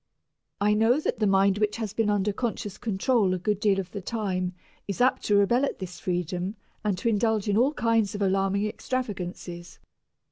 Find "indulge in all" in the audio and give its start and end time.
7.07-7.75